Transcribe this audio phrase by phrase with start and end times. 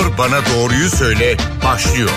[0.00, 2.10] Doktor Bana Doğruyu Söyle başlıyor.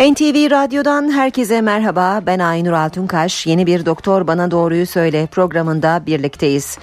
[0.00, 2.20] NTV Radyo'dan herkese merhaba.
[2.26, 3.46] Ben Aynur Altunkaş.
[3.46, 6.78] Yeni bir Doktor Bana Doğruyu Söyle programında birlikteyiz.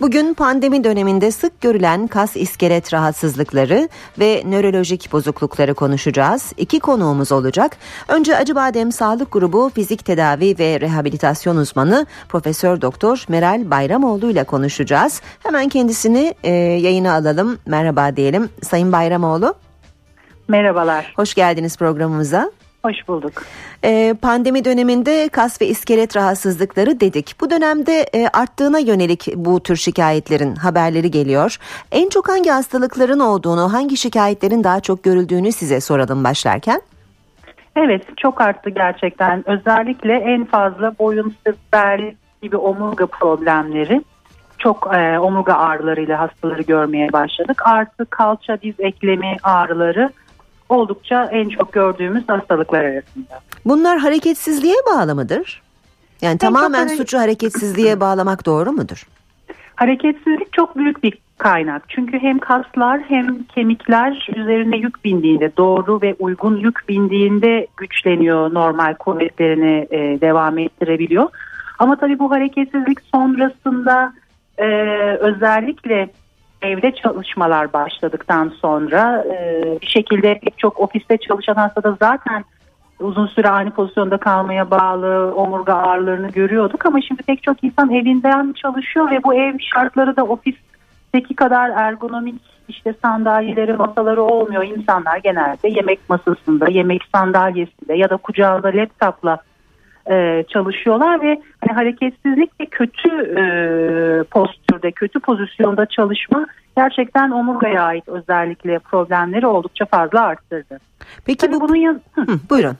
[0.00, 3.88] Bugün pandemi döneminde sık görülen kas iskelet rahatsızlıkları
[4.18, 6.52] ve nörolojik bozuklukları konuşacağız.
[6.56, 7.76] İki konuğumuz olacak.
[8.08, 15.22] Önce Acıbadem Sağlık Grubu Fizik Tedavi ve Rehabilitasyon Uzmanı Profesör Doktor Meral Bayramoğlu ile konuşacağız.
[15.42, 17.58] Hemen kendisini e, yayına alalım.
[17.66, 18.48] Merhaba diyelim.
[18.62, 19.54] Sayın Bayramoğlu.
[20.48, 21.12] Merhabalar.
[21.16, 22.50] Hoş geldiniz programımıza.
[22.84, 23.32] Hoş bulduk.
[23.84, 27.36] Ee, pandemi döneminde kas ve iskelet rahatsızlıkları dedik.
[27.40, 31.56] Bu dönemde e, arttığına yönelik bu tür şikayetlerin haberleri geliyor.
[31.92, 36.80] En çok hangi hastalıkların olduğunu, hangi şikayetlerin daha çok görüldüğünü size soralım başlarken.
[37.76, 39.48] Evet çok arttı gerçekten.
[39.48, 44.02] Özellikle en fazla boyun, sırt, bel gibi omurga problemleri
[44.58, 47.62] çok e, omurga ağrılarıyla hastaları görmeye başladık.
[47.66, 50.10] Artı kalça diz eklemi ağrıları
[50.74, 53.40] oldukça en çok gördüğümüz hastalıklar arasında.
[53.64, 55.62] Bunlar hareketsizliğe bağlı mıdır?
[56.22, 56.96] Yani en tamamen hareket...
[56.96, 59.06] suçu hareketsizliğe bağlamak doğru mudur?
[59.74, 61.82] Hareketsizlik çok büyük bir kaynak.
[61.88, 68.94] Çünkü hem kaslar hem kemikler üzerine yük bindiğinde doğru ve uygun yük bindiğinde güçleniyor normal
[68.94, 71.28] kuvvetlerini e, devam ettirebiliyor.
[71.78, 74.12] Ama tabii bu hareketsizlik sonrasında
[74.58, 74.66] e,
[75.20, 76.08] özellikle
[76.64, 82.44] evde çalışmalar başladıktan sonra e, bir şekilde pek çok ofiste çalışan hastada zaten
[83.00, 88.52] uzun süre aynı pozisyonda kalmaya bağlı omurga ağrılarını görüyorduk ama şimdi pek çok insan evinden
[88.52, 94.64] çalışıyor ve bu ev şartları da ofisteki kadar ergonomik işte sandalyeleri masaları olmuyor.
[94.64, 99.38] İnsanlar genelde yemek masasında, yemek sandalyesinde ya da kucağında laptopla
[100.10, 103.44] e, çalışıyorlar ve hani hareketsizlik ve kötü e,
[104.22, 106.46] postürde, kötü pozisyonda çalışma
[106.76, 110.78] gerçekten omurgaya ait özellikle problemleri oldukça fazla arttırdı.
[111.26, 112.00] Peki Tabii bu bunun yan...
[112.14, 112.76] Hı, buyurun.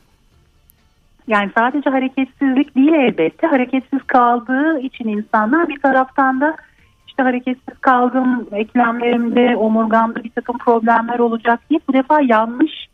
[1.27, 3.47] Yani sadece hareketsizlik değil elbette.
[3.47, 6.57] Hareketsiz kaldığı için insanlar bir taraftan da
[7.09, 12.87] işte hareketsiz kaldım, eklemlerimde, omurgamda bir takım problemler olacak diye bu defa yanlış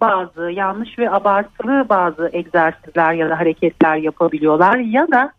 [0.00, 5.32] bazı yanlış ve abartılı bazı egzersizler ya da hareketler yapabiliyorlar ya da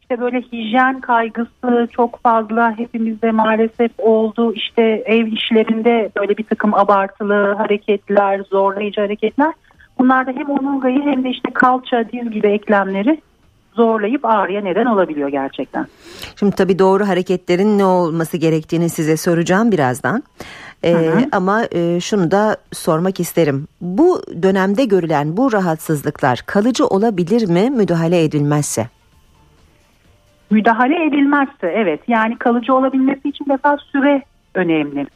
[0.00, 4.54] işte böyle hijyen kaygısı çok fazla hepimizde maalesef oldu.
[4.54, 9.52] İşte ev işlerinde böyle bir takım abartılı hareketler, zorlayıcı hareketler.
[9.98, 13.20] Bunlar da hem omurgayı hem de işte kalça, diz gibi eklemleri
[13.74, 15.86] zorlayıp ağrıya neden olabiliyor gerçekten.
[16.36, 20.22] Şimdi tabii doğru hareketlerin ne olması gerektiğini size soracağım birazdan.
[20.84, 23.68] Ee, ama e, şunu da sormak isterim.
[23.80, 28.86] Bu dönemde görülen bu rahatsızlıklar kalıcı olabilir mi müdahale edilmezse?
[30.50, 34.22] Müdahale edilmezse evet yani kalıcı olabilmesi için defa süre
[34.54, 35.06] önemli.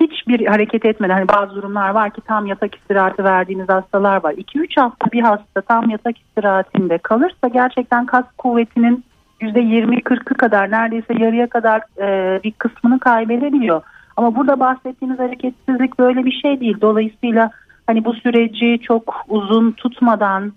[0.00, 4.32] Hiçbir hareket etmeden hani bazı durumlar var ki tam yatak istirahati verdiğiniz hastalar var.
[4.32, 9.04] 2-3 hafta bir hasta tam yatak istirahatinde kalırsa gerçekten kas kuvvetinin
[9.40, 13.82] %20-40'ı kadar neredeyse yarıya kadar e, bir kısmını kaybedebiliyor.
[14.16, 16.76] Ama burada bahsettiğimiz hareketsizlik böyle bir şey değil.
[16.80, 17.50] Dolayısıyla
[17.86, 20.52] hani bu süreci çok uzun tutmadan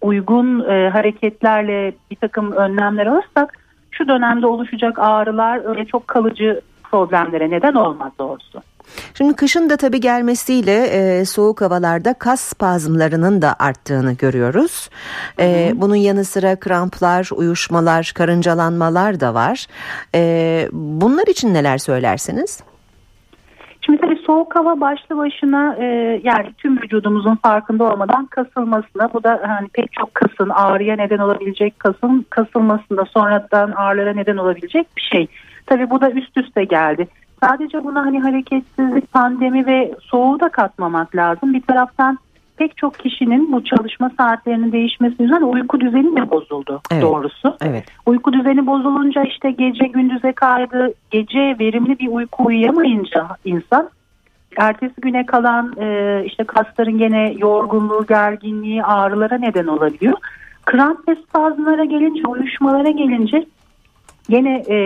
[0.00, 3.58] uygun e, hareketlerle bir takım önlemler alırsak
[3.90, 6.60] şu dönemde oluşacak ağrılar öyle çok kalıcı
[6.90, 8.62] problemlere neden olmaz doğrusu.
[9.14, 14.90] Şimdi kışın da tabii gelmesiyle e, soğuk havalarda kas spazmlarının da arttığını görüyoruz.
[15.40, 19.66] E, bunun yanı sıra kramplar, uyuşmalar, karıncalanmalar da var.
[20.14, 22.62] E, bunlar için neler söylersiniz?
[24.28, 25.84] Soğuk hava başlı başına e,
[26.24, 31.78] yani tüm vücudumuzun farkında olmadan kasılmasına bu da hani pek çok kasın ağrıya neden olabilecek
[31.78, 35.26] kasın kasılmasında sonradan ağrılara neden olabilecek bir şey.
[35.66, 37.08] Tabii bu da üst üste geldi.
[37.42, 41.54] Sadece buna hani hareketsizlik, pandemi ve soğuğu da katmamak lazım.
[41.54, 42.18] Bir taraftan
[42.56, 47.02] pek çok kişinin bu çalışma saatlerinin değişmesi yüzünden uyku düzeni de bozuldu evet.
[47.02, 47.56] doğrusu.
[47.60, 47.84] Evet.
[48.06, 53.88] Uyku düzeni bozulunca işte gece gündüze kaydı, gece verimli bir uyku uyuyamayınca insan
[54.58, 60.18] ertesi güne kalan e, işte kasların gene yorgunluğu, gerginliği, ağrılara neden olabiliyor.
[60.64, 63.46] Kramp ve spazmlara gelince, uyuşmalara gelince
[64.28, 64.78] gene e,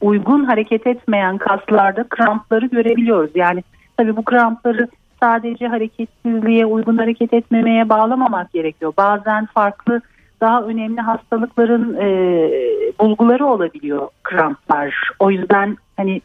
[0.00, 3.30] uygun hareket etmeyen kaslarda krampları görebiliyoruz.
[3.34, 3.62] Yani
[3.96, 4.88] tabii bu krampları
[5.20, 8.92] sadece hareketsizliğe, uygun hareket etmemeye bağlamamak gerekiyor.
[8.96, 10.00] Bazen farklı
[10.40, 12.06] daha önemli hastalıkların e,
[13.00, 15.10] bulguları olabiliyor kramplar.
[15.18, 16.20] O yüzden hani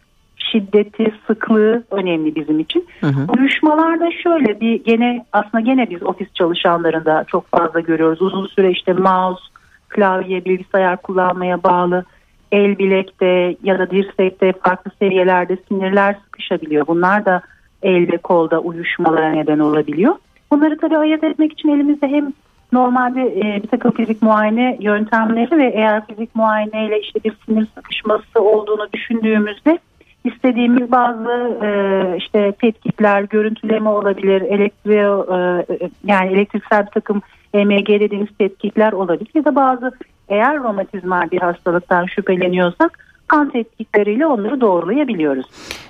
[0.57, 2.87] şiddeti, sıklığı önemli bizim için.
[3.01, 3.27] Hı hı.
[3.37, 8.21] Uyuşmalarda şöyle bir gene aslında gene biz ofis çalışanlarında çok fazla görüyoruz.
[8.21, 9.43] Uzun süre işte mouse,
[9.89, 12.05] klavye, bilgisayar kullanmaya bağlı
[12.51, 16.87] el bilekte ya da dirsekte farklı seviyelerde sinirler sıkışabiliyor.
[16.87, 17.41] Bunlar da
[17.83, 20.15] el ve kolda uyuşmalara neden olabiliyor.
[20.51, 22.33] Bunları tabii ayırt etmek için elimizde hem
[22.71, 28.41] normalde e, bir takım fizik muayene yöntemleri ve eğer fizik muayeneyle işte bir sinir sıkışması
[28.41, 29.79] olduğunu düşündüğümüzde
[30.23, 35.65] istediğimiz bazı e, işte tetkikler, görüntüleme olabilir, elektri e,
[36.05, 37.21] yani elektriksel bir takım
[37.53, 39.91] EMG dediğimiz tetkikler olabilir ya da bazı
[40.29, 45.45] eğer romatizmal bir hastalıktan şüpheleniyorsak kan tetkikleriyle onları doğrulayabiliyoruz.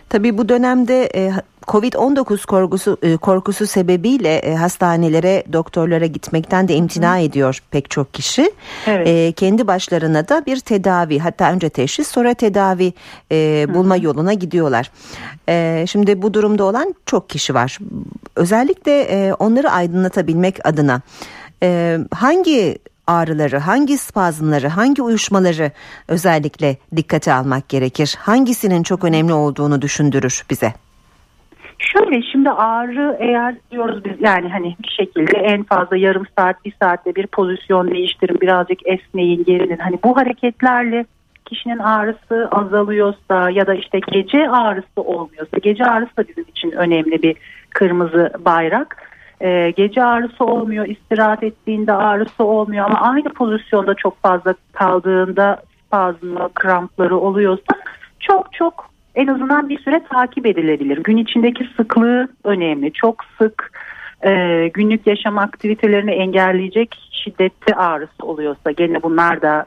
[0.10, 1.32] Tabii bu dönemde e,
[1.68, 7.20] Covid-19 korkusu, e, korkusu sebebiyle e, hastanelere, doktorlara gitmekten de imtina Hı.
[7.20, 8.52] ediyor pek çok kişi.
[8.88, 9.08] Evet.
[9.08, 12.94] E, kendi başlarına da bir tedavi hatta önce teşhis sonra tedavi
[13.32, 14.04] e, bulma Hı.
[14.04, 14.92] yoluna gidiyorlar.
[15.50, 17.78] E, şimdi bu durumda olan çok kişi var.
[18.36, 21.02] Özellikle e, onları aydınlatabilmek adına
[21.64, 25.72] e, hangi ağrıları, hangi spazmları, hangi uyuşmaları
[26.08, 28.16] özellikle dikkate almak gerekir?
[28.20, 30.74] Hangisinin çok önemli olduğunu düşündürür bize?
[31.80, 36.74] Şöyle şimdi ağrı eğer diyoruz biz yani hani bir şekilde en fazla yarım saat bir
[36.82, 41.06] saatte bir pozisyon değiştirin birazcık esneyin gerinin hani bu hareketlerle
[41.46, 47.24] kişinin ağrısı azalıyorsa ya da işte gece ağrısı olmuyorsa gece ağrısı da bizim için önemli
[47.24, 47.36] bir
[47.70, 49.07] kırmızı bayrak
[49.42, 56.50] e, gece ağrısı olmuyor, istirahat ettiğinde ağrısı olmuyor ama aynı pozisyonda çok fazla kaldığında spazmı,
[56.54, 57.76] krampları oluyorsa
[58.20, 60.98] çok çok en azından bir süre takip edilebilir.
[60.98, 62.94] Gün içindeki sıklığı önemli.
[62.94, 63.72] Çok sık
[64.26, 64.32] e,
[64.74, 69.66] günlük yaşam aktivitelerini engelleyecek şiddetli ağrısı oluyorsa gene bunlar da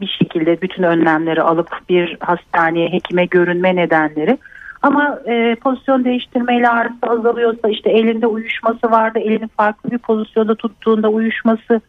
[0.00, 4.38] bir şekilde bütün önlemleri alıp bir hastaneye, hekime görünme nedenleri.
[4.82, 11.08] Ama e, pozisyon değiştirmeyle ağrısı azalıyorsa işte elinde uyuşması vardı elini farklı bir pozisyonda tuttuğunda
[11.08, 11.80] uyuşması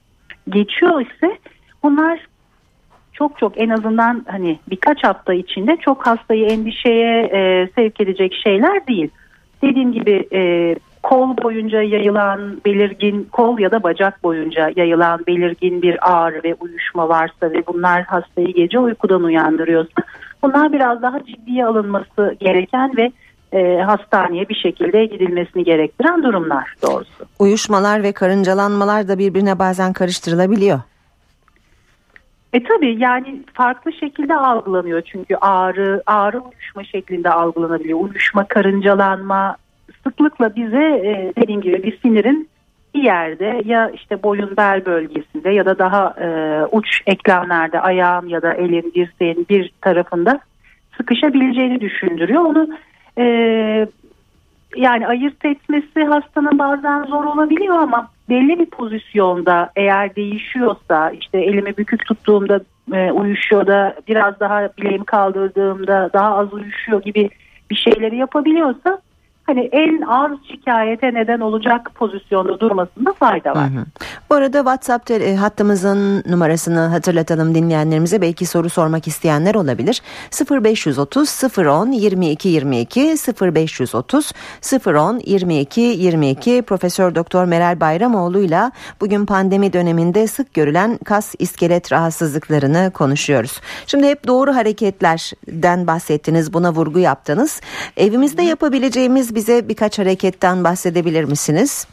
[0.50, 1.38] geçiyor ise
[1.84, 2.20] bunlar
[3.14, 8.88] çok çok en azından hani birkaç hafta içinde çok hastayı endişeye e, sevk edecek şeyler
[8.88, 9.10] değil.
[9.62, 16.14] Dediğim gibi e, kol boyunca yayılan belirgin kol ya da bacak boyunca yayılan belirgin bir
[16.14, 20.02] ağrı ve uyuşma varsa ve bunlar hastayı gece uykudan uyandırıyorsa
[20.44, 23.12] bunlar biraz daha ciddiye alınması gereken ve
[23.54, 27.26] e, hastaneye bir şekilde gidilmesini gerektiren durumlar doğrusu.
[27.40, 30.80] Uyuşmalar ve karıncalanmalar da birbirine bazen karıştırılabiliyor.
[32.54, 38.00] E tabii yani farklı şekilde algılanıyor çünkü ağrı ağrı uyuşma şeklinde algılanabiliyor.
[38.00, 39.58] Uyuşma, karıncalanma
[40.04, 42.50] sıklıkla bize e, dediğim gibi bir sinirin
[42.96, 46.28] bir yerde ya işte boyun bel bölgesinde ya da daha e,
[46.72, 50.40] uç eklemlerde ayağın ya da elin dirseğin bir tarafında
[50.98, 52.42] sıkışabileceğini düşündürüyor.
[52.42, 52.70] Onu
[53.18, 53.24] e,
[54.76, 61.78] yani ayırt etmesi hastanın bazen zor olabiliyor ama belli bir pozisyonda eğer değişiyorsa işte elimi
[61.78, 62.60] bükük tuttuğumda
[62.94, 67.30] e, uyuşuyor da biraz daha bileğimi kaldırdığımda daha az uyuşuyor gibi
[67.72, 69.02] bir şeyleri yapabiliyorsa
[69.50, 73.70] hani en az şikayete neden olacak pozisyonda durmasında fayda var.
[73.70, 73.86] Hı hı.
[74.30, 78.22] Bu arada WhatsApp e, hattımızın numarasını hatırlatalım dinleyenlerimize.
[78.22, 80.02] Belki soru sormak isteyenler olabilir.
[80.52, 84.32] 0530 010 22 22 0530
[84.86, 88.72] 010 22 22 Profesör Doktor Meral Bayramoğlu ile
[89.02, 93.62] bugün pandemi döneminde sık görülen kas iskelet rahatsızlıklarını konuşuyoruz.
[93.88, 96.54] Şimdi hep doğru hareketlerden bahsettiniz.
[96.54, 97.62] Buna vurgu yaptınız.
[97.98, 101.88] Evimizde yapabileceğimiz bize birkaç hareketten bahsedebilir misiniz?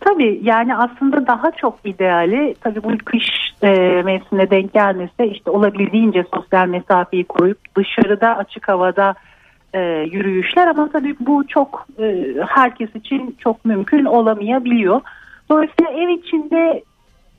[0.00, 3.26] Tabii yani aslında daha çok ideali tabii bu kış
[3.62, 3.68] e,
[4.04, 9.14] mevsimine denk gelmesi işte olabildiğince sosyal mesafeyi koruyup dışarıda açık havada
[9.74, 9.80] e,
[10.12, 15.00] yürüyüşler ama tabii bu çok e, herkes için çok mümkün olamayabiliyor.
[15.50, 16.82] Dolayısıyla ev içinde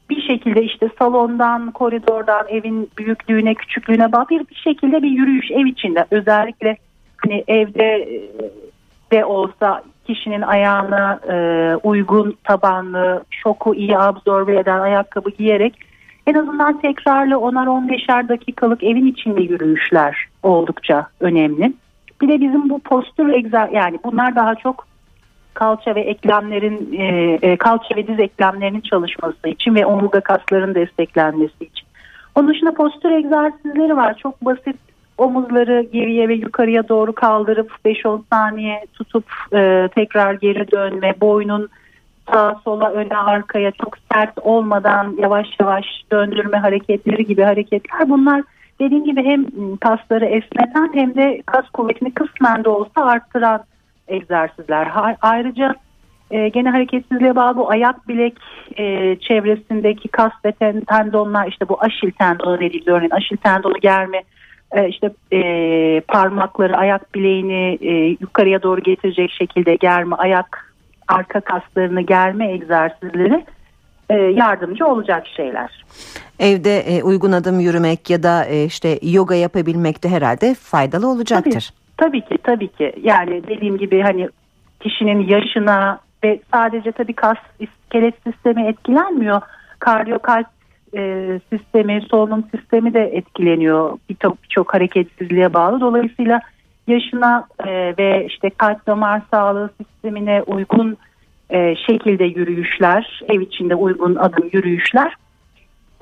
[0.09, 6.05] bir şekilde işte salondan, koridordan, evin büyüklüğüne, küçüklüğüne bağlı bir şekilde bir yürüyüş ev içinde
[6.11, 6.77] özellikle
[7.17, 8.21] hani evde e,
[9.11, 11.35] de olsa kişinin ayağına e,
[11.75, 15.79] uygun tabanlı, şoku iyi absorbe eden ayakkabı giyerek
[16.27, 21.73] en azından tekrarlı 10'ar 15'er dakikalık evin içinde yürüyüşler oldukça önemli.
[22.21, 24.87] Bir de bizim bu postür egzer yani bunlar daha çok
[25.53, 27.05] kalça ve eklemlerin e,
[27.41, 31.87] e, kalça ve diz eklemlerinin çalışması için ve omurga kasların desteklenmesi için.
[32.35, 34.17] Onun dışında postür egzersizleri var.
[34.17, 34.75] Çok basit
[35.17, 41.69] omuzları geriye ve yukarıya doğru kaldırıp 5-10 saniye tutup e, tekrar geri dönme, boynun
[42.31, 48.41] sağa sola öne arkaya çok sert olmadan yavaş yavaş döndürme hareketleri gibi hareketler bunlar
[48.79, 49.45] dediğim gibi hem
[49.77, 53.63] kasları esneten hem de kas kuvvetini kısmen de olsa arttıran
[54.07, 54.91] egzersizler.
[55.21, 55.75] Ayrıca
[56.33, 58.37] E, gene hareketsizliğe bağlı bu ayak bilek
[58.77, 64.23] e, çevresindeki kas ve ten, tendonlar işte bu aşil tendonu dediğimiz örneğin aşil tendonu germe
[64.73, 70.73] e, işte e, parmakları ayak bileğini e, yukarıya doğru getirecek şekilde germe ayak
[71.07, 73.45] arka kaslarını germe egzersizleri
[74.09, 75.85] e, yardımcı olacak şeyler.
[76.39, 81.73] Evde e, uygun adım yürümek ya da işte yoga yapabilmek de herhalde faydalı olacaktır.
[81.97, 84.29] Tabii, tabii ki tabii ki yani dediğim gibi hani
[84.79, 89.41] kişinin yaşına ve sadece tabii kas iskelet sistemi etkilenmiyor.
[89.79, 90.47] Kardiyokalp
[90.95, 95.81] e, sistemi, solunum sistemi de etkileniyor birçok bir hareketsizliğe bağlı.
[95.81, 96.39] Dolayısıyla
[96.87, 100.97] yaşına e, ve işte kalp damar sağlığı sistemine uygun
[101.49, 105.15] e, şekilde yürüyüşler, ev içinde uygun adım yürüyüşler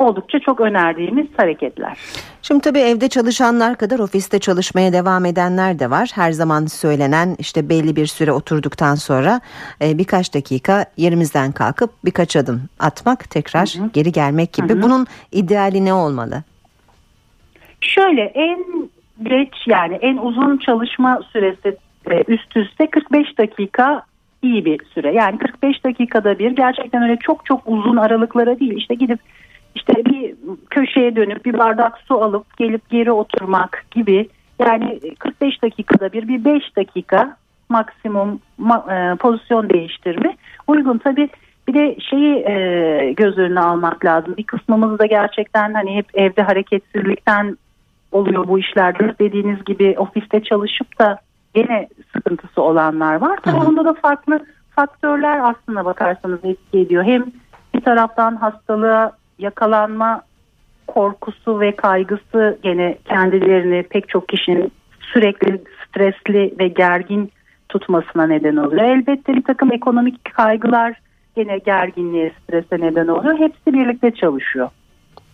[0.02, 1.98] oldukça çok önerdiğimiz hareketler.
[2.42, 6.12] Şimdi tabii evde çalışanlar kadar ofiste çalışmaya devam edenler de var.
[6.16, 9.42] Her zaman söylenen işte belli bir süre oturduktan sonra
[9.82, 13.90] e, birkaç dakika yerimizden kalkıp birkaç adım atmak tekrar hı hı.
[13.94, 14.70] geri gelmek gibi.
[14.70, 14.82] Hı hı.
[14.82, 16.44] Bunun ideali ne olmalı?
[17.82, 18.90] Şöyle en
[19.24, 21.78] geç yani en uzun çalışma süresi
[22.12, 24.04] e, üst üste 45 dakika
[24.42, 25.14] iyi bir süre.
[25.14, 29.20] Yani 45 dakikada bir gerçekten öyle çok çok uzun aralıklara değil işte gidip
[29.76, 30.36] işte bir
[30.70, 34.30] köşeye dönüp bir bardak su alıp gelip geri oturmak gibi.
[34.60, 37.38] Yani 45 dakikada bir bir 5 dakika
[37.70, 38.40] maksimum
[38.92, 40.36] e, pozisyon değiştirme.
[40.68, 40.98] Uygun.
[40.98, 41.30] Tabi
[41.68, 44.38] bir de şeyi e, göz önüne almak lazım.
[44.38, 47.58] Bir kısmımız da gerçekten hani hep evde hareketsizlikten
[48.12, 49.16] oluyor bu işlerde.
[49.20, 51.20] Dediğiniz gibi ofiste çalışıp da
[51.54, 53.40] gene sıkıntısı olanlar var.
[53.44, 57.04] Tabii bunda da farklı faktörler aslında bakarsanız etki ediyor.
[57.04, 57.26] Hem
[57.74, 60.22] bir taraftan hastalığa yakalanma
[60.88, 64.72] korkusu ve kaygısı gene kendilerini pek çok kişinin
[65.14, 67.32] sürekli stresli ve gergin
[67.70, 68.84] tutmasına neden oluyor.
[68.84, 70.94] Elbette bir takım ekonomik kaygılar
[71.36, 73.40] gene gerginliğe, strese neden oluyor.
[73.40, 74.70] Hepsi birlikte çalışıyor.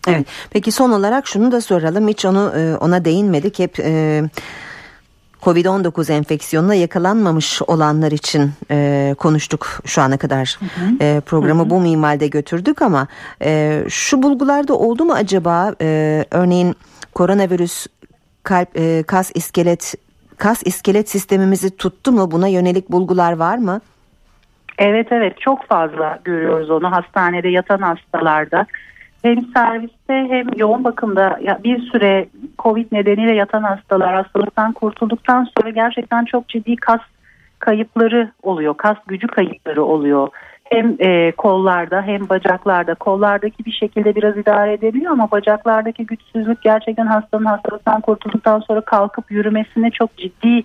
[0.08, 0.26] Evet.
[0.50, 2.08] Peki son olarak şunu da soralım.
[2.08, 3.58] Hiç onu e, ona değinmedik.
[3.58, 4.22] Hep e,
[5.42, 10.58] Covid-19 enfeksiyonuna yakalanmamış olanlar için e, konuştuk şu ana kadar.
[10.60, 11.04] Hı hı.
[11.04, 11.70] E, programı hı hı.
[11.70, 13.06] bu minvalde götürdük ama
[13.42, 15.74] e, şu bulgularda oldu mu acaba?
[15.80, 16.76] E, örneğin
[17.14, 17.86] koronavirüs
[18.42, 19.94] kalp e, kas iskelet
[20.36, 22.30] kas iskelet sistemimizi tuttu mu?
[22.30, 23.80] Buna yönelik bulgular var mı?
[24.78, 28.66] Evet evet çok fazla görüyoruz onu hastanede yatan hastalarda
[29.22, 32.28] hem serviste hem yoğun bakımda ya bir süre
[32.68, 37.00] Covid nedeniyle yatan hastalar hastalıktan kurtulduktan sonra gerçekten çok ciddi kas
[37.58, 38.76] kayıpları oluyor.
[38.76, 40.28] Kas gücü kayıpları oluyor.
[40.64, 42.94] Hem e, kollarda hem bacaklarda.
[42.94, 49.30] Kollardaki bir şekilde biraz idare edebiliyor ama bacaklardaki güçsüzlük gerçekten hastanın hastalıktan kurtulduktan sonra kalkıp
[49.30, 50.62] yürümesini çok ciddi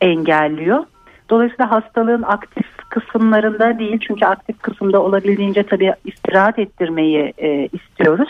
[0.00, 0.84] engelliyor.
[1.30, 8.28] Dolayısıyla hastalığın aktif kısımlarında değil çünkü aktif kısımda olabildiğince tabii istirahat ettirmeyi e, istiyoruz.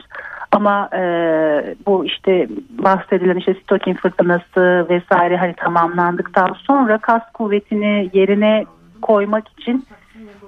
[0.56, 1.00] Ama e,
[1.86, 8.64] bu işte bahsedilen işte stokin fırtınası vesaire hani tamamlandıktan sonra kas kuvvetini yerine
[9.02, 9.86] koymak için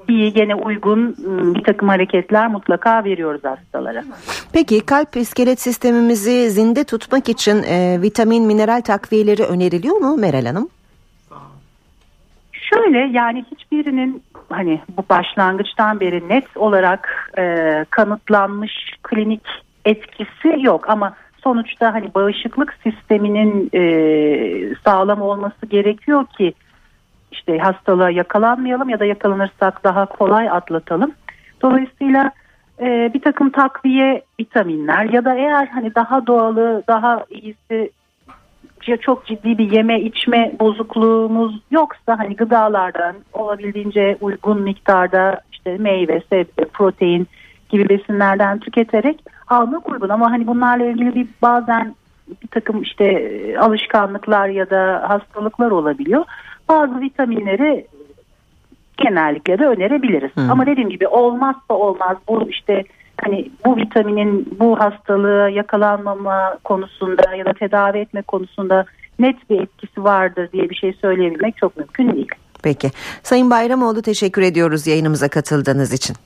[0.09, 4.05] iyi gene uygun ıı, bir takım hareketler mutlaka veriyoruz hastalara.
[4.53, 10.69] Peki kalp iskelet sistemimizi zinde tutmak için e, vitamin mineral takviyeleri öneriliyor mu Meral Hanım?
[12.53, 18.73] Şöyle yani hiçbirinin hani bu başlangıçtan beri net olarak e, kanıtlanmış
[19.03, 19.43] klinik
[19.85, 26.53] etkisi yok ama sonuçta hani bağışıklık sisteminin e, sağlam olması gerekiyor ki
[27.33, 31.13] işte hastalığa yakalanmayalım ya da yakalanırsak daha kolay atlatalım.
[31.63, 32.31] Dolayısıyla
[32.81, 37.91] e, bir takım takviye vitaminler ya da eğer hani daha doğalı daha iyisi
[38.97, 46.65] çok ciddi bir yeme içme bozukluğumuz yoksa hani gıdalardan olabildiğince uygun miktarda işte meyve, sebze,
[46.73, 47.27] protein
[47.69, 51.95] gibi besinlerden tüketerek almak uygun ama hani bunlarla ilgili bir bazen
[52.43, 56.25] bir takım işte alışkanlıklar ya da hastalıklar olabiliyor.
[56.69, 57.87] Bazı vitaminleri
[58.97, 60.37] genellikle de önerebiliriz.
[60.37, 60.51] Hmm.
[60.51, 62.85] Ama dediğim gibi olmazsa olmaz bu işte
[63.21, 68.85] hani bu vitaminin bu hastalığı yakalanmama konusunda ya da tedavi etme konusunda
[69.19, 72.29] net bir etkisi vardır diye bir şey söyleyebilmek çok mümkün değil.
[72.63, 72.91] Peki.
[73.23, 76.17] Sayın Bayramoğlu teşekkür ediyoruz yayınımıza katıldığınız için.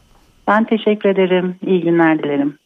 [0.48, 1.56] Ben teşekkür ederim.
[1.66, 2.58] İyi günler dilerim.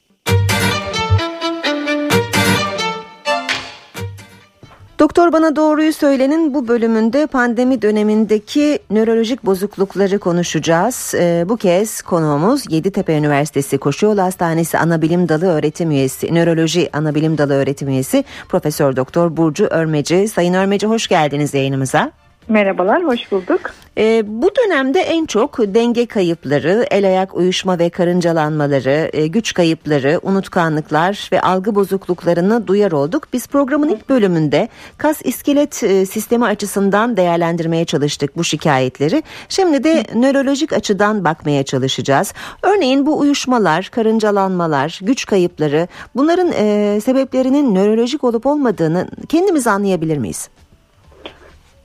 [5.07, 11.15] Doktor Bana Doğruyu Söylenin bu bölümünde pandemi dönemindeki nörolojik bozuklukları konuşacağız.
[11.17, 17.55] Ee, bu kez konuğumuz Yeditepe Üniversitesi Koşuyol Hastanesi Anabilim Dalı Öğretim Üyesi, Nöroloji Anabilim Dalı
[17.55, 20.29] Öğretim Üyesi Profesör Doktor Burcu Örmeci.
[20.29, 22.13] Sayın Örmeci hoş geldiniz yayınımıza.
[22.49, 23.61] Merhabalar, hoş bulduk.
[23.99, 30.21] E, bu dönemde en çok denge kayıpları, el ayak uyuşma ve karıncalanmaları, e, güç kayıpları,
[30.23, 33.29] unutkanlıklar ve algı bozukluklarını duyar olduk.
[33.33, 39.23] Biz programın ilk bölümünde kas iskelet e, sistemi açısından değerlendirmeye çalıştık bu şikayetleri.
[39.49, 42.35] Şimdi de nörolojik açıdan bakmaya çalışacağız.
[42.63, 50.49] Örneğin bu uyuşmalar, karıncalanmalar, güç kayıpları bunların e, sebeplerinin nörolojik olup olmadığını kendimiz anlayabilir miyiz?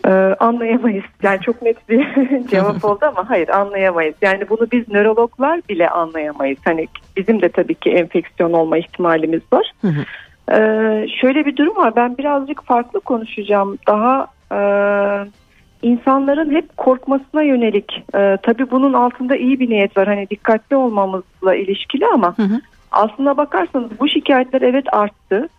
[0.05, 1.03] Ee, anlayamayız.
[1.23, 2.07] Yani çok net bir
[2.47, 4.15] cevap oldu ama hayır anlayamayız.
[4.21, 6.59] Yani bunu biz nörologlar bile anlayamayız.
[6.65, 9.71] Hani bizim de tabii ki enfeksiyon olma ihtimalimiz var.
[10.51, 11.95] Ee, şöyle bir durum var.
[11.95, 13.77] Ben birazcık farklı konuşacağım.
[13.87, 14.59] Daha e,
[15.81, 18.03] insanların hep korkmasına yönelik.
[18.15, 20.07] E, tabii bunun altında iyi bir niyet var.
[20.07, 22.35] Hani dikkatli olmamızla ilişkili ama
[22.91, 25.49] aslında bakarsanız bu şikayetler evet arttı.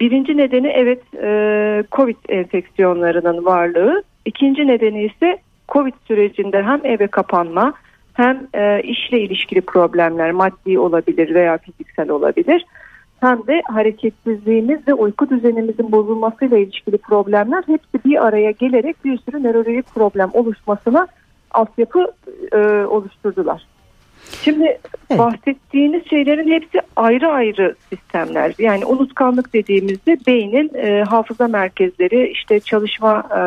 [0.00, 4.02] Birinci nedeni evet e, Covid enfeksiyonlarının varlığı.
[4.24, 7.74] İkinci nedeni ise Covid sürecinde hem eve kapanma
[8.14, 12.66] hem e, işle ilişkili problemler maddi olabilir veya fiziksel olabilir.
[13.20, 19.42] Hem de hareketsizliğimiz ve uyku düzenimizin bozulmasıyla ilişkili problemler hepsi bir araya gelerek bir sürü
[19.42, 21.06] nörolojik problem oluşmasına
[21.50, 22.12] altyapı
[22.52, 23.66] e, oluşturdular.
[24.42, 24.64] Şimdi
[25.10, 25.18] evet.
[25.18, 28.54] bahsettiğiniz şeylerin hepsi ayrı ayrı sistemler.
[28.58, 33.38] Yani unutkanlık dediğimizde beynin e, hafıza merkezleri, işte çalışma, e,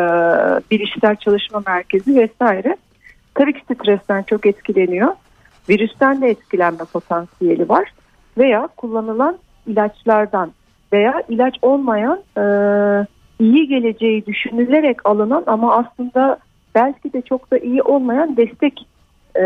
[0.72, 2.78] bilişsel çalışma merkezi vesaire.
[3.36, 5.14] Tabii ki stresten çok etkileniyor.
[5.70, 7.94] Virüsten de etkilenme potansiyeli var.
[8.38, 10.52] Veya kullanılan ilaçlardan
[10.94, 12.44] veya ilaç olmayan e,
[13.40, 16.38] iyi geleceği düşünülerek alınan ama aslında
[16.76, 18.88] belki de çok da iyi olmayan destek
[19.40, 19.44] e,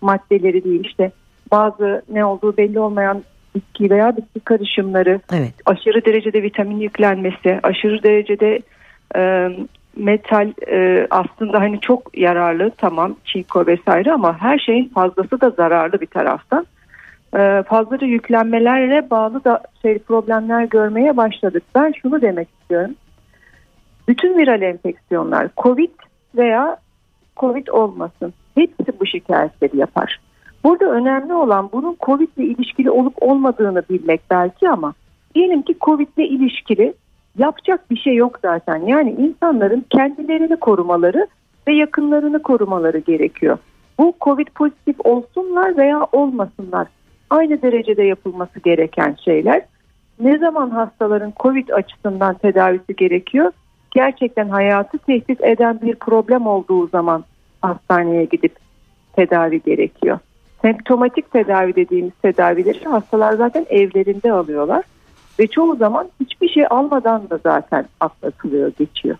[0.00, 1.12] maddeleri değil işte
[1.50, 3.22] bazı ne olduğu belli olmayan
[3.54, 5.54] bitki veya bitki karışımları evet.
[5.66, 8.60] aşırı derecede vitamin yüklenmesi aşırı derecede
[9.16, 9.50] e,
[9.96, 16.00] metal e, aslında hani çok yararlı tamam çinko vesaire ama her şeyin fazlası da zararlı
[16.00, 16.66] bir taraftan.
[17.36, 21.62] E, fazlaca yüklenmelerle bağlı da şey problemler görmeye başladık.
[21.74, 22.94] Ben şunu demek istiyorum.
[24.08, 25.90] Bütün viral enfeksiyonlar covid
[26.36, 26.76] veya
[27.36, 30.20] covid olmasın Hepsi bu şikayetleri yapar.
[30.64, 34.94] Burada önemli olan bunun Covid ile ilişkili olup olmadığını bilmek belki ama
[35.34, 36.94] diyelim ki Covid ile ilişkili
[37.38, 38.76] yapacak bir şey yok zaten.
[38.76, 41.26] Yani insanların kendilerini korumaları
[41.68, 43.58] ve yakınlarını korumaları gerekiyor.
[43.98, 46.88] Bu Covid pozitif olsunlar veya olmasınlar.
[47.30, 49.62] Aynı derecede yapılması gereken şeyler.
[50.20, 53.52] Ne zaman hastaların Covid açısından tedavisi gerekiyor?
[53.90, 57.24] Gerçekten hayatı tehdit eden bir problem olduğu zaman
[57.62, 58.56] hastaneye gidip
[59.12, 60.18] tedavi gerekiyor.
[60.62, 64.84] Semptomatik tedavi dediğimiz tedavileri hastalar zaten evlerinde alıyorlar
[65.38, 69.16] ve çoğu zaman hiçbir şey almadan da zaten atlatılıyor, geçiyor.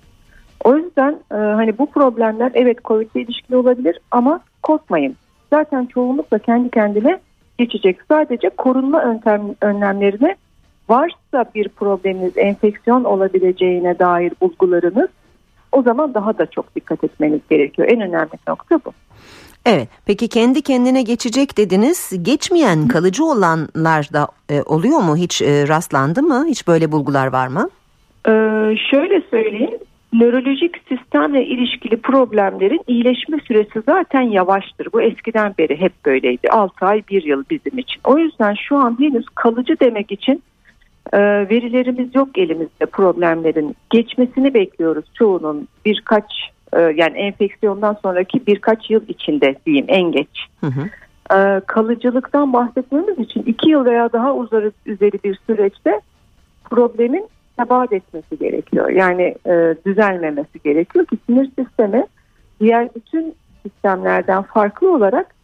[0.64, 5.16] O yüzden e, hani bu problemler evet COVID ile ilişkili olabilir ama korkmayın.
[5.50, 7.20] Zaten çoğunlukla kendi kendine
[7.58, 7.98] geçecek.
[8.08, 10.36] Sadece korunma öntem, önlemlerine
[10.88, 15.08] varsa bir probleminiz enfeksiyon olabileceğine dair bulgularınız
[15.72, 17.88] o zaman daha da çok dikkat etmeniz gerekiyor.
[17.88, 18.92] En önemli nokta bu.
[19.66, 25.68] Evet peki kendi kendine geçecek dediniz geçmeyen kalıcı olanlar da e, oluyor mu hiç e,
[25.68, 27.70] rastlandı mı hiç böyle bulgular var mı?
[28.26, 28.30] Ee,
[28.90, 29.78] şöyle söyleyeyim
[30.12, 34.88] nörolojik sistemle ilişkili problemlerin iyileşme süresi zaten yavaştır.
[34.92, 38.00] Bu eskiden beri hep böyleydi 6 ay 1 yıl bizim için.
[38.04, 40.42] O yüzden şu an henüz kalıcı demek için
[41.18, 46.24] verilerimiz yok elimizde problemlerin geçmesini bekliyoruz çoğunun birkaç
[46.72, 50.46] e, yani enfeksiyondan sonraki birkaç yıl içinde diyeyim en geç.
[50.60, 50.80] Hı hı.
[51.36, 56.00] E, kalıcılıktan bahsetmemiz için iki yıl veya daha uzarı üzeri bir süreçte
[56.70, 58.88] problemin sebat etmesi gerekiyor.
[58.88, 62.06] Yani e, düzelmemesi gerekiyor ki sinir sistemi
[62.60, 65.34] diğer bütün sistemlerden farklı olarak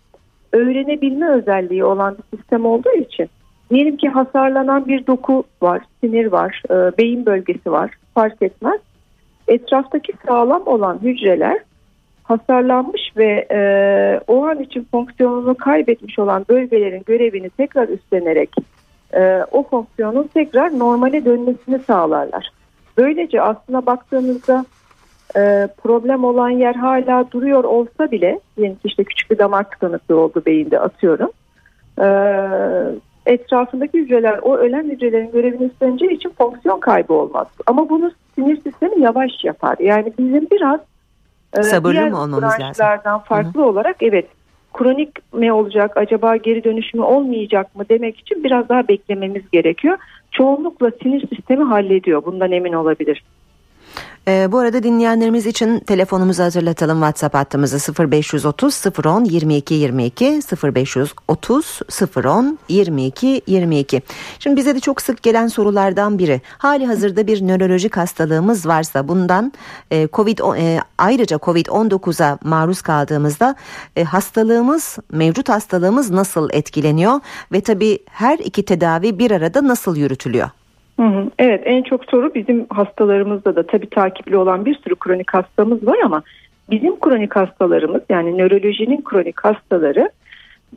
[0.53, 3.29] öğrenebilme özelliği olan bir sistem olduğu için
[3.71, 8.81] diyelim ki hasarlanan bir doku var, sinir var, e, beyin bölgesi var fark etmez
[9.49, 11.59] etraftaki sağlam olan hücreler
[12.25, 13.61] hasarlanmış ve e,
[14.27, 18.51] o an için fonksiyonunu kaybetmiş olan bölgelerin görevini tekrar üstlenerek
[19.15, 22.51] e, o fonksiyonun tekrar normale dönmesini sağlarlar.
[22.97, 24.65] Böylece aslına baktığımızda
[25.37, 30.43] e, problem olan yer hala duruyor olsa bile diyelim işte küçük bir damar tıkanıklığı oldu
[30.47, 31.31] beyinde atıyorum.
[31.99, 32.07] E,
[33.27, 37.47] etrafındaki hücreler o ölen hücrelerin görevini üstleneceği için fonksiyon kaybı olmaz.
[37.67, 39.77] Ama bunu sinir sistemi yavaş yapar.
[39.81, 40.81] Yani bizim biraz
[41.59, 43.21] e, sabırlı mı olmamız lazım?
[43.25, 43.69] farklı Hı-hı.
[43.69, 44.27] olarak evet
[44.75, 49.99] kronik mi olacak acaba geri dönüşümü olmayacak mı demek için biraz daha beklememiz gerekiyor.
[50.31, 53.25] Çoğunlukla sinir sistemi hallediyor bundan emin olabilir.
[54.29, 56.99] Ee, bu arada dinleyenlerimiz için telefonumuzu hatırlatalım.
[56.99, 60.41] WhatsApp hattımızı 0530 010 22 22
[60.75, 61.81] 0530
[62.27, 64.03] 010 22 22.
[64.39, 66.41] Şimdi bize de çok sık gelen sorulardan biri.
[66.59, 69.53] Hali hazırda bir nörolojik hastalığımız varsa bundan
[69.91, 73.57] e, Covid e, ayrıca Covid-19'a maruz kaldığımızda
[73.97, 77.21] e, hastalığımız mevcut hastalığımız nasıl etkileniyor
[77.53, 80.51] ve tabii her iki tedavi bir arada nasıl yürütülüyor?
[81.39, 85.99] Evet en çok soru bizim hastalarımızda da tabii takipli olan bir sürü kronik hastamız var
[86.05, 86.23] ama
[86.71, 90.11] bizim kronik hastalarımız yani nörolojinin kronik hastaları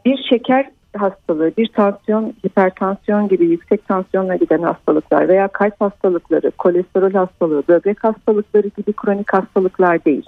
[0.06, 7.12] bir şeker hastalığı, bir tansiyon, hipertansiyon gibi yüksek tansiyonla giden hastalıklar veya kalp hastalıkları, kolesterol
[7.12, 10.26] hastalığı, böbrek hastalıkları gibi kronik hastalıklar değil.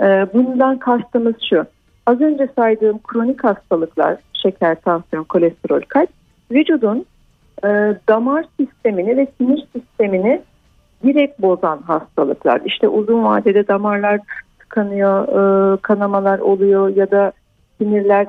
[0.00, 1.64] Ee, bundan kastımız şu.
[2.06, 6.10] Az önce saydığım kronik hastalıklar, şeker, tansiyon, kolesterol, kalp
[6.50, 7.04] vücudun
[7.64, 7.68] e,
[8.08, 10.42] damar sistemini ve sinir sistemini
[11.04, 12.60] direkt bozan hastalıklar.
[12.64, 14.20] İşte uzun vadede damarlar
[14.58, 17.32] tıkanıyor, e, kanamalar oluyor ya da
[17.78, 18.26] sinirler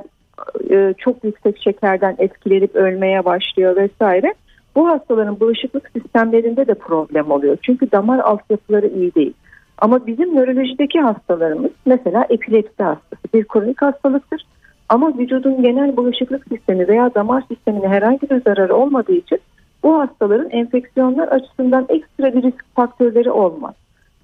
[0.72, 4.34] e, çok yüksek şekerden etkilenip ölmeye başlıyor vesaire.
[4.76, 7.58] Bu hastaların bağışıklık sistemlerinde de problem oluyor.
[7.62, 9.34] Çünkü damar altyapıları iyi değil.
[9.78, 14.46] Ama bizim nörolojideki hastalarımız mesela epilepsi hastası bir kronik hastalıktır.
[14.90, 19.40] Ama vücudun genel bağışıklık sistemi veya damar sistemine herhangi bir zararı olmadığı için
[19.84, 23.74] bu hastaların enfeksiyonlar açısından ekstra bir risk faktörleri olmaz.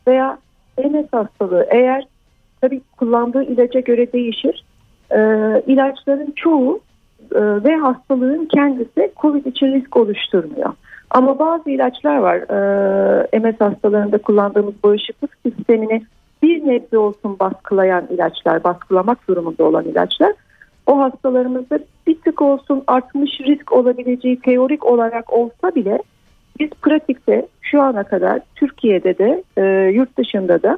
[0.07, 0.37] Veya
[0.77, 2.07] MS hastalığı eğer
[2.61, 4.65] tabii kullandığı ilaca göre değişir.
[5.11, 5.19] E,
[5.67, 6.79] ilaçların çoğu
[7.35, 10.73] e, ve hastalığın kendisi COVID için risk oluşturmuyor.
[11.09, 16.01] Ama bazı ilaçlar var e, MS hastalarında kullandığımız bağışıklık sistemini
[16.43, 20.33] bir nebze olsun baskılayan ilaçlar, baskılamak durumunda olan ilaçlar
[20.85, 25.99] o hastalarımızda bir tık olsun artmış risk olabileceği teorik olarak olsa bile
[26.59, 30.77] biz pratikte şu ana kadar Türkiye'de de e, yurt dışında da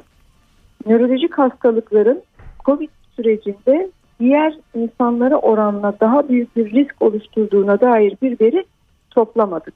[0.86, 2.22] nörolojik hastalıkların
[2.64, 3.90] COVID sürecinde
[4.20, 8.64] diğer insanlara oranla daha büyük bir risk oluşturduğuna dair bir veri
[9.10, 9.74] toplamadık.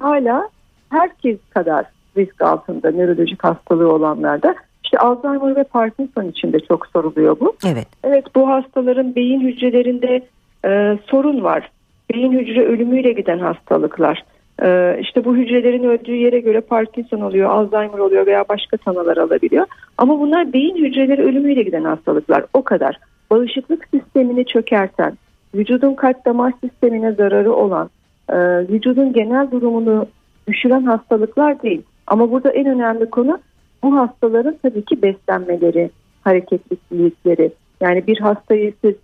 [0.00, 0.48] Hala
[0.90, 4.54] herkes kadar risk altında nörolojik hastalığı olanlarda
[4.92, 7.56] işte Alzheimer ve Parkinson için de çok soruluyor bu.
[7.66, 7.86] Evet.
[8.04, 10.22] Evet bu hastaların beyin hücrelerinde
[10.64, 11.70] e, sorun var.
[12.14, 14.24] Beyin hücre ölümüyle giden hastalıklar.
[14.62, 19.66] E, işte bu hücrelerin öldüğü yere göre Parkinson oluyor, Alzheimer oluyor veya başka tanılar alabiliyor.
[19.98, 22.44] Ama bunlar beyin hücreleri ölümüyle giden hastalıklar.
[22.54, 22.98] O kadar.
[23.30, 25.18] Bağışıklık sistemini çökerten,
[25.54, 27.90] vücudun kalp damar sistemine zararı olan,
[28.28, 28.36] e,
[28.68, 30.06] vücudun genel durumunu
[30.48, 31.82] düşüren hastalıklar değil.
[32.06, 33.38] Ama burada en önemli konu
[33.82, 35.90] bu hastaların tabii ki beslenmeleri,
[36.24, 37.52] hareketlilikleri.
[37.80, 38.94] Yani bir hastayı siz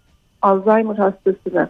[0.43, 1.69] Alzheimer hastasını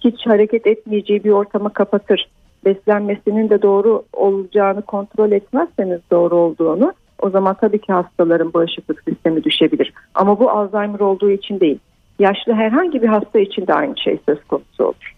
[0.00, 2.28] hiç hareket etmeyeceği bir ortama kapatır.
[2.64, 9.44] Beslenmesinin de doğru olacağını kontrol etmezseniz doğru olduğunu o zaman tabii ki hastaların bağışıklık sistemi
[9.44, 9.92] düşebilir.
[10.14, 11.78] Ama bu Alzheimer olduğu için değil.
[12.18, 15.13] Yaşlı herhangi bir hasta için de aynı şey söz konusu olur.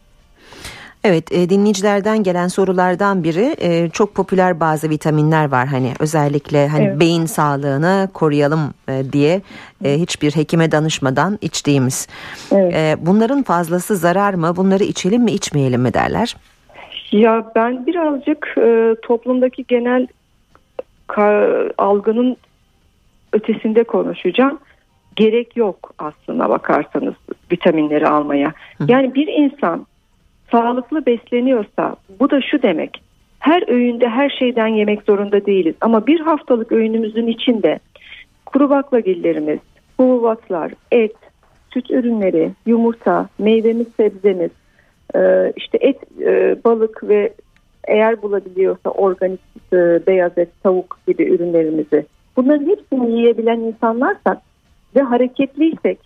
[1.09, 6.85] Evet e, dinleyicilerden gelen sorulardan biri e, çok popüler bazı vitaminler var hani özellikle hani
[6.85, 7.01] evet.
[7.01, 9.43] beyin sağlığını koruyalım e, diye
[9.85, 12.09] e, hiçbir hekime danışmadan içtiğimiz.
[12.53, 12.75] Evet.
[12.75, 14.57] E, bunların fazlası zarar mı?
[14.57, 16.37] Bunları içelim mi içmeyelim mi derler?
[17.13, 20.07] Ya ben birazcık e, toplumdaki genel
[21.79, 22.37] algının
[23.33, 24.59] ötesinde konuşacağım.
[25.17, 27.15] Gerek yok aslında bakarsanız
[27.53, 28.53] vitaminleri almaya.
[28.89, 29.87] Yani bir insan
[30.51, 33.03] sağlıklı besleniyorsa bu da şu demek.
[33.39, 37.79] Her öğünde her şeyden yemek zorunda değiliz ama bir haftalık öğünümüzün içinde
[38.47, 39.59] kuru baklagillerimiz,
[39.97, 41.17] hububatlar, et,
[41.73, 44.51] süt ürünleri, yumurta, meyvemiz, sebzemiz,
[45.15, 47.33] e, işte et, e, balık ve
[47.89, 49.41] eğer bulabiliyorsa organik
[49.73, 52.07] e, beyaz et, tavuk gibi ürünlerimizi
[52.37, 54.39] bunların hepsini yiyebilen insanlarsak
[54.97, 55.99] ve hareketliysek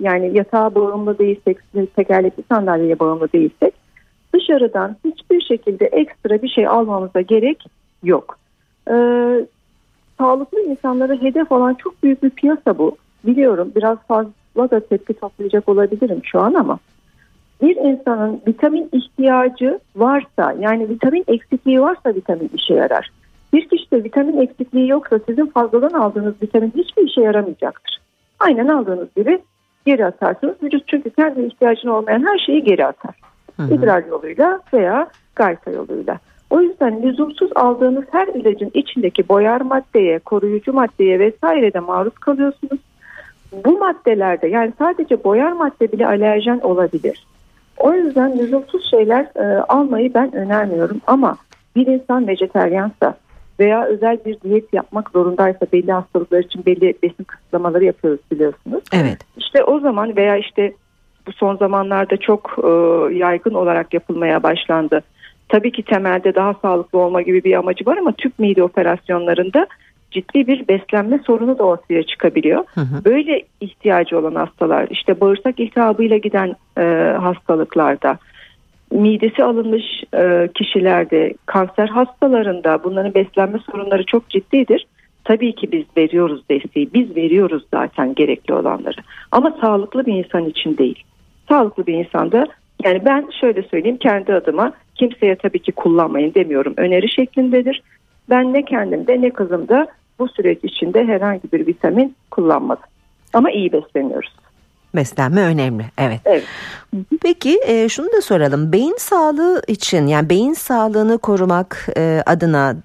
[0.00, 1.58] yani yatağa bağımlı değilsek,
[1.96, 3.74] tekerlekli sandalyeye bağımlı değilsek
[4.34, 7.66] dışarıdan hiçbir şekilde ekstra bir şey almamıza gerek
[8.02, 8.38] yok.
[8.90, 9.46] Ee,
[10.18, 12.96] sağlıklı insanlara hedef olan çok büyük bir piyasa bu.
[13.26, 16.78] Biliyorum biraz fazla da tepki toplayacak olabilirim şu an ama
[17.62, 23.10] bir insanın vitamin ihtiyacı varsa yani vitamin eksikliği varsa vitamin işe yarar.
[23.52, 27.98] Bir kişide vitamin eksikliği yoksa sizin fazladan aldığınız vitamin hiçbir işe yaramayacaktır.
[28.38, 29.40] Aynen aldığınız gibi
[29.86, 30.54] geri atarsınız.
[30.62, 33.14] Vücut çünkü kendi ihtiyacına olmayan her şeyi geri atar.
[33.56, 33.74] Hı hı.
[33.74, 36.18] İdrar yoluyla veya gayta yoluyla.
[36.50, 42.80] O yüzden lüzumsuz aldığınız her ilacın içindeki boyar maddeye, koruyucu maddeye vesaire de maruz kalıyorsunuz.
[43.64, 47.26] Bu maddelerde yani sadece boyar madde bile alerjen olabilir.
[47.78, 51.36] O yüzden lüzumsuz şeyler e, almayı ben önermiyorum ama
[51.76, 53.14] bir insan vejeteryansa
[53.60, 58.82] veya özel bir diyet yapmak zorundaysa belli hastalıklar için belli besin kısıtlamaları yapıyoruz biliyorsunuz.
[58.92, 59.18] Evet.
[59.36, 60.72] İşte o zaman veya işte
[61.26, 62.68] bu son zamanlarda çok e,
[63.14, 65.02] yaygın olarak yapılmaya başlandı.
[65.48, 69.66] Tabii ki temelde daha sağlıklı olma gibi bir amacı var ama tüp mide operasyonlarında
[70.10, 72.64] ciddi bir beslenme sorunu da ortaya çıkabiliyor.
[72.74, 73.04] Hı hı.
[73.04, 76.82] Böyle ihtiyacı olan hastalar işte bağırsak iltihabıyla giden e,
[77.20, 78.18] hastalıklarda
[78.92, 84.86] midesi alınmış e, kişilerde kanser hastalarında bunların beslenme sorunları çok ciddidir.
[85.24, 89.00] Tabii ki biz veriyoruz desteği biz veriyoruz zaten gerekli olanları
[89.32, 91.02] ama sağlıklı bir insan için değil.
[91.48, 92.46] Sağlıklı bir insanda
[92.84, 97.82] yani ben şöyle söyleyeyim kendi adıma kimseye tabii ki kullanmayın demiyorum öneri şeklindedir.
[98.30, 99.86] Ben ne kendimde ne kızımda
[100.18, 102.84] bu süreç içinde herhangi bir vitamin kullanmadım.
[103.32, 104.32] Ama iyi besleniyoruz.
[104.94, 105.84] Beslenme önemli.
[105.98, 106.20] Evet.
[106.24, 106.44] Evet.
[107.22, 108.72] Peki e, şunu da soralım.
[108.72, 112.76] Beyin sağlığı için yani beyin sağlığını korumak e, adına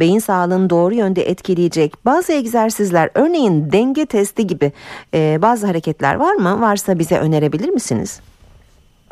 [0.00, 4.72] beyin sağlığını doğru yönde etkileyecek bazı egzersizler örneğin denge testi gibi
[5.14, 6.60] e, bazı hareketler var mı?
[6.60, 8.20] Varsa bize önerebilir misiniz?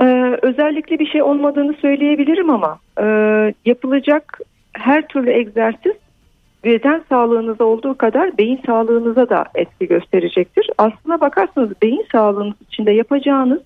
[0.00, 3.04] Ee, özellikle bir şey olmadığını söyleyebilirim ama e,
[3.64, 4.40] yapılacak
[4.72, 5.92] her türlü egzersiz
[6.64, 10.70] beden sağlığınıza olduğu kadar beyin sağlığınıza da etki gösterecektir.
[10.78, 13.60] Aslına bakarsanız beyin sağlığınız içinde yapacağınız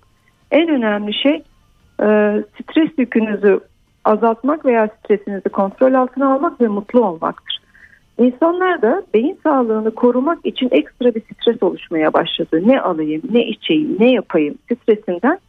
[0.51, 1.43] en önemli şey
[2.01, 2.07] e,
[2.61, 3.59] stres yükünüzü
[4.05, 7.57] azaltmak veya stresinizi kontrol altına almak ve mutlu olmaktır.
[8.17, 12.61] İnsanlar da beyin sağlığını korumak için ekstra bir stres oluşmaya başladı.
[12.65, 15.39] Ne alayım, ne içeyim, ne yapayım stresinden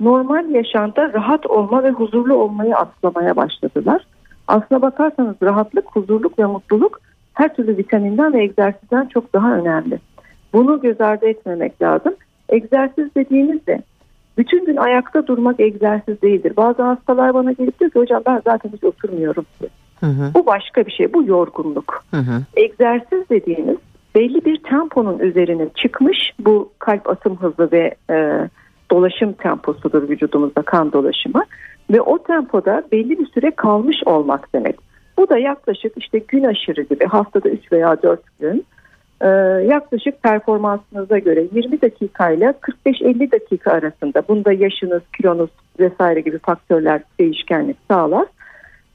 [0.00, 4.06] normal yaşamda rahat olma ve huzurlu olmayı atlamaya başladılar.
[4.48, 7.00] Aslına bakarsanız rahatlık, huzurluk ve mutluluk
[7.34, 9.98] her türlü vitaminden ve egzersizden çok daha önemli.
[10.52, 12.14] Bunu göz ardı etmemek lazım.
[12.48, 13.82] Egzersiz dediğimizde
[14.38, 16.52] bütün gün ayakta durmak egzersiz değildir.
[16.56, 19.46] Bazı hastalar bana gelip diyor ki hocam ben zaten hiç oturmuyorum.
[20.00, 20.34] Hı hı.
[20.34, 21.12] Bu başka bir şey.
[21.12, 22.04] Bu yorgunluk.
[22.10, 22.42] Hı hı.
[22.56, 23.76] Egzersiz dediğimiz
[24.14, 28.48] belli bir temponun üzerine çıkmış bu kalp atım hızı ve e,
[28.90, 31.44] dolaşım temposudur vücudumuzda kan dolaşımı
[31.90, 34.76] ve o tempoda belli bir süre kalmış olmak demek.
[35.18, 38.64] Bu da yaklaşık işte gün aşırı gibi haftada 3 veya 4 gün
[39.22, 39.28] e,
[39.66, 42.54] yaklaşık performansınıza göre 20 dakika ile
[42.86, 48.26] 45-50 dakika arasında bunda yaşınız, kilonuz vesaire gibi faktörler değişkenlik sağlar.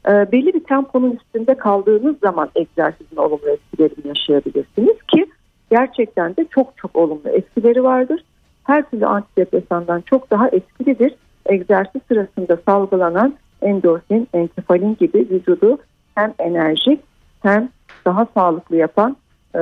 [0.08, 5.26] E, belli bir temponun üstünde kaldığınız zaman egzersizin olumlu etkilerini yaşayabilirsiniz ki
[5.70, 8.24] gerçekten de çok çok olumlu etkileri vardır.
[8.64, 11.14] Her türlü antidepresandan çok daha etkilidir.
[11.48, 15.78] Egzersiz sırasında salgılanan endorfin, enkefalin gibi vücudu
[16.14, 17.00] hem enerjik
[17.42, 17.68] hem
[18.04, 19.16] daha sağlıklı yapan,
[19.54, 19.60] e,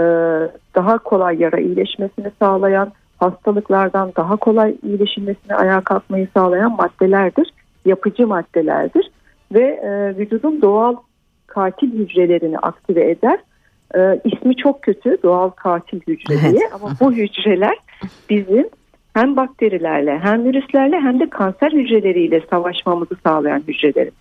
[0.74, 7.52] daha kolay yara iyileşmesini sağlayan, hastalıklardan daha kolay iyileşilmesini ayağa kalkmayı sağlayan maddelerdir.
[7.84, 9.10] Yapıcı maddelerdir
[9.54, 10.96] ve e, vücudun doğal
[11.46, 13.38] katil hücrelerini aktive eder.
[13.94, 16.72] E, ismi çok kötü doğal katil hücre diye Evet.
[16.74, 17.76] ama bu hücreler
[18.30, 18.68] bizim
[19.16, 24.14] hem bakterilerle hem virüslerle hem de kanser hücreleriyle savaşmamızı sağlayan hücrelerimiz.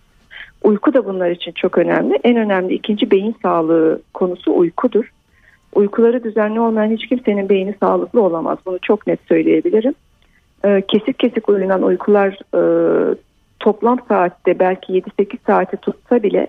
[0.64, 2.18] Uyku da bunlar için çok önemli.
[2.24, 5.12] En önemli ikinci beyin sağlığı konusu uykudur.
[5.74, 8.58] Uykuları düzenli olmayan hiç kimsenin beyni sağlıklı olamaz.
[8.66, 9.94] Bunu çok net söyleyebilirim.
[10.64, 12.60] Ee, kesik kesik uyunan uykular e,
[13.60, 16.46] toplam saatte belki 7-8 saati tutsa bile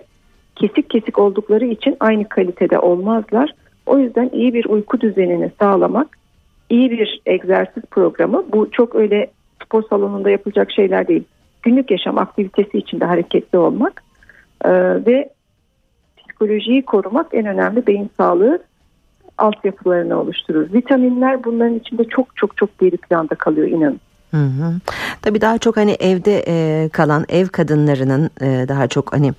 [0.56, 3.50] kesik kesik oldukları için aynı kalitede olmazlar.
[3.86, 6.17] O yüzden iyi bir uyku düzenini sağlamak,
[6.70, 9.30] iyi bir egzersiz programı bu çok öyle
[9.64, 11.24] spor salonunda yapılacak şeyler değil.
[11.62, 14.02] Günlük yaşam aktivitesi içinde hareketli olmak
[14.64, 14.70] e,
[15.06, 15.28] ve
[16.16, 18.62] psikolojiyi korumak en önemli beyin sağlığı
[19.38, 20.72] altyapılarını oluşturur.
[20.72, 24.00] Vitaminler bunların içinde çok çok çok geri planda kalıyor inanın.
[24.30, 24.74] Hı hı.
[25.22, 29.32] Tabii daha çok hani evde e, kalan ev kadınlarının e, daha çok hani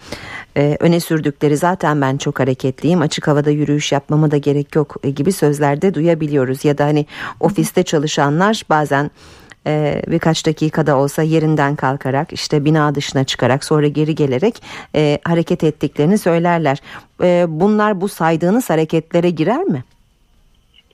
[0.57, 5.09] e, öne sürdükleri zaten ben çok hareketliyim açık havada yürüyüş yapmama da gerek yok e,
[5.09, 7.05] gibi sözlerde duyabiliyoruz ya da hani
[7.39, 9.11] ofiste çalışanlar bazen
[9.67, 14.63] e, birkaç dakikada olsa yerinden kalkarak işte bina dışına çıkarak sonra geri gelerek
[14.95, 16.81] e, hareket ettiklerini söylerler.
[17.23, 19.83] E, bunlar bu saydığınız hareketlere girer mi?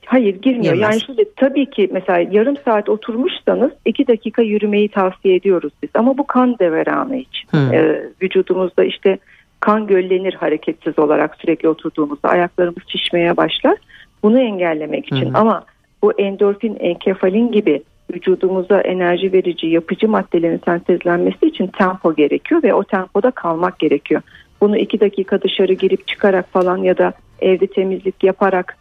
[0.06, 0.74] Hayır girmiyor.
[0.74, 0.90] Girmez.
[0.90, 5.90] Yani şöyle tabii ki mesela yarım saat oturmuşsanız iki dakika yürümeyi tavsiye ediyoruz biz.
[5.94, 7.48] Ama bu kan deveranı için.
[7.50, 7.72] Hmm.
[7.72, 9.18] Ee, vücudumuzda işte
[9.60, 13.76] kan göllenir hareketsiz olarak sürekli oturduğumuzda ayaklarımız şişmeye başlar.
[14.22, 15.26] Bunu engellemek için.
[15.26, 15.36] Hmm.
[15.36, 15.64] Ama
[16.02, 17.82] bu endorfin, enkefalin gibi
[18.14, 24.22] vücudumuza enerji verici yapıcı maddelerin sentezlenmesi için tempo gerekiyor ve o tempoda kalmak gerekiyor.
[24.60, 28.76] Bunu iki dakika dışarı girip çıkarak falan ya da evde temizlik yaparak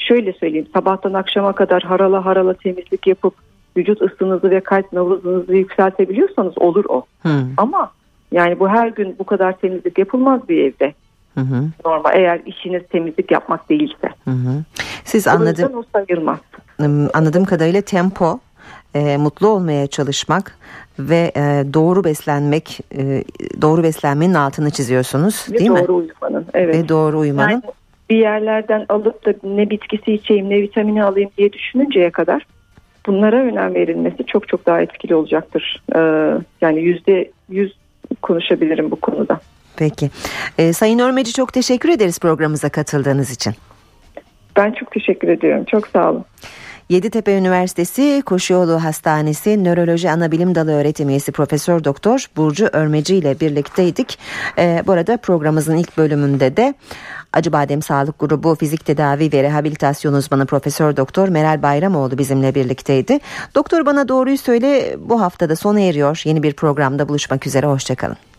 [0.00, 3.34] şöyle söyleyeyim sabahtan akşama kadar harala harala temizlik yapıp
[3.76, 7.04] vücut ısınızı ve kalp nabzınızı yükseltebiliyorsanız olur o.
[7.22, 7.42] Hı.
[7.56, 7.90] Ama
[8.32, 10.94] yani bu her gün bu kadar temizlik yapılmaz bir evde.
[11.34, 11.64] Hı hı.
[11.84, 14.08] Normal eğer işiniz temizlik yapmak değilse.
[14.24, 14.64] Hı hı.
[15.04, 16.38] Siz anladım o sayılmaz.
[17.14, 18.40] anladığım kadarıyla tempo,
[18.94, 20.58] e, mutlu olmaya çalışmak
[20.98, 23.24] ve e, doğru beslenmek, e,
[23.62, 25.78] doğru beslenmenin altını çiziyorsunuz, Ve değil mi?
[25.88, 26.46] doğru uyumanın.
[26.54, 26.74] Evet.
[26.74, 27.50] Ve doğru uyumanın.
[27.50, 27.62] Yani
[28.10, 32.46] bir yerlerden alıp da ne bitkisi içeyim ne vitamini alayım diye düşününceye kadar
[33.06, 35.82] bunlara önem verilmesi çok çok daha etkili olacaktır.
[35.94, 35.98] Ee,
[36.60, 37.76] yani yüzde yüz
[38.22, 39.40] konuşabilirim bu konuda.
[39.76, 40.10] Peki.
[40.58, 43.54] E, Sayın Örmeci çok teşekkür ederiz programımıza katıldığınız için.
[44.56, 45.64] Ben çok teşekkür ediyorum.
[45.64, 46.24] Çok sağ olun.
[46.90, 54.18] Yeditepe Üniversitesi Koşuyolu Hastanesi Nöroloji Anabilim Dalı öğretim üyesi Profesör Doktor Burcu Örmeci ile birlikteydik.
[54.58, 56.74] Ee, bu arada programımızın ilk bölümünde de
[57.32, 63.18] Acıbadem Sağlık Grubu Fizik Tedavi ve Rehabilitasyon Uzmanı Profesör Doktor Meral Bayramoğlu bizimle birlikteydi.
[63.54, 66.22] Doktor bana doğruyu söyle bu haftada sona eriyor.
[66.24, 67.66] Yeni bir programda buluşmak üzere.
[67.66, 68.29] Hoşçakalın.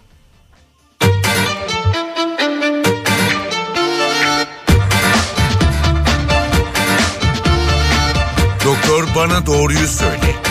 [9.42, 10.51] Bana doğruyu söyle.